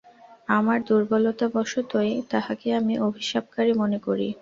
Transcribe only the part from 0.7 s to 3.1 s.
দুর্বলতাবশতই তাহাকে আমি